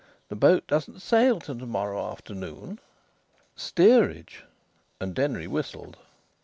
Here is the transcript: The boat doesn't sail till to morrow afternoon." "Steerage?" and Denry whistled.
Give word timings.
The 0.29 0.35
boat 0.35 0.65
doesn't 0.65 0.99
sail 1.03 1.39
till 1.39 1.59
to 1.59 1.67
morrow 1.67 2.11
afternoon." 2.11 2.79
"Steerage?" 3.55 4.45
and 4.99 5.13
Denry 5.13 5.45
whistled. 5.45 5.97